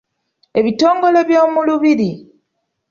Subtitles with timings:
[0.59, 2.11] Ebitongole by’omu lubiri.